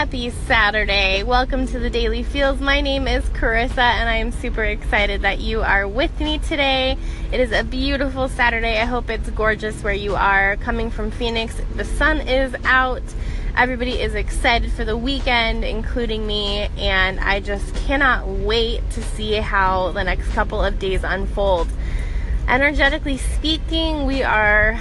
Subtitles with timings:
[0.00, 1.22] Happy Saturday.
[1.22, 2.58] Welcome to the Daily Feels.
[2.58, 6.96] My name is Carissa and I am super excited that you are with me today.
[7.30, 8.80] It is a beautiful Saturday.
[8.80, 10.56] I hope it's gorgeous where you are.
[10.56, 13.02] Coming from Phoenix, the sun is out.
[13.54, 19.34] Everybody is excited for the weekend, including me, and I just cannot wait to see
[19.34, 21.68] how the next couple of days unfold.
[22.48, 24.80] Energetically speaking, we are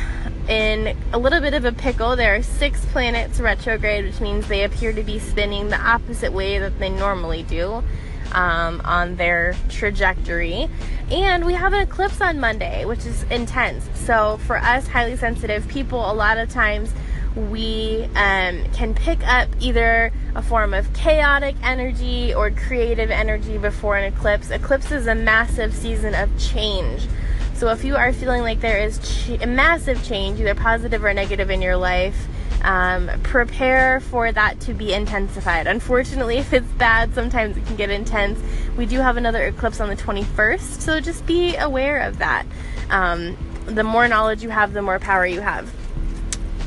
[0.49, 2.15] in a little bit of a pickle.
[2.15, 6.57] There are six planets retrograde, which means they appear to be spinning the opposite way
[6.57, 7.83] that they normally do
[8.33, 10.67] um, on their trajectory.
[11.11, 13.87] And we have an eclipse on Monday, which is intense.
[13.93, 16.91] So, for us highly sensitive people, a lot of times
[17.35, 23.97] we um, can pick up either a form of chaotic energy or creative energy before
[23.97, 24.49] an eclipse.
[24.49, 27.07] Eclipse is a massive season of change.
[27.59, 31.13] So if you are feeling like there is ch- a massive change, either positive or
[31.13, 32.15] negative in your life,
[32.63, 35.67] um, prepare for that to be intensified.
[35.67, 38.39] Unfortunately, if it's bad, sometimes it can get intense.
[38.77, 42.45] We do have another eclipse on the 21st, so just be aware of that.
[42.91, 45.69] Um, the more knowledge you have, the more power you have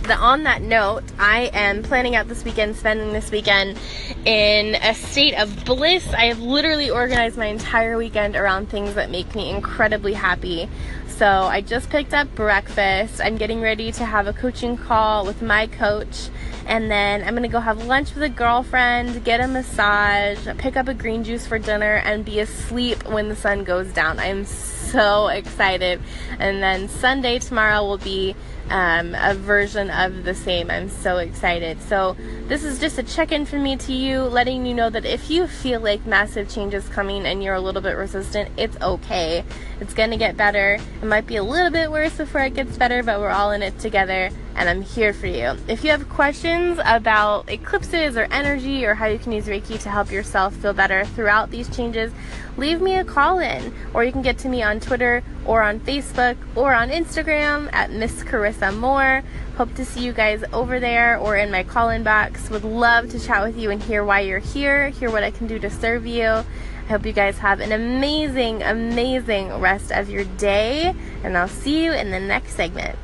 [0.02, 3.78] the, on that note, I am planning out this weekend, spending this weekend
[4.24, 6.12] in a state of bliss.
[6.12, 10.68] I have literally organized my entire weekend around things that make me incredibly happy.
[11.08, 13.20] So I just picked up breakfast.
[13.22, 16.30] I'm getting ready to have a coaching call with my coach.
[16.66, 20.88] And then I'm gonna go have lunch with a girlfriend, get a massage, pick up
[20.88, 24.18] a green juice for dinner, and be asleep when the sun goes down.
[24.18, 26.00] I'm so excited.
[26.38, 28.34] And then Sunday tomorrow will be
[28.72, 30.70] um, a version of the same.
[30.70, 31.80] I'm so excited.
[31.82, 32.16] So,
[32.48, 35.30] this is just a check in from me to you, letting you know that if
[35.30, 39.44] you feel like massive change is coming and you're a little bit resistant, it's okay.
[39.78, 40.78] It's gonna get better.
[41.02, 43.62] It might be a little bit worse before it gets better, but we're all in
[43.62, 45.54] it together, and I'm here for you.
[45.68, 49.90] If you have questions about eclipses or energy or how you can use Reiki to
[49.90, 52.10] help yourself feel better throughout these changes,
[52.56, 55.80] leave me a call in, or you can get to me on Twitter or on
[55.80, 59.22] Facebook or on Instagram at Miss Carissa Moore.
[59.56, 62.50] Hope to see you guys over there or in my call in box.
[62.50, 65.46] Would love to chat with you and hear why you're here, hear what I can
[65.46, 66.26] do to serve you.
[66.26, 66.44] I
[66.88, 71.92] hope you guys have an amazing, amazing rest of your day, and I'll see you
[71.92, 72.98] in the next segment.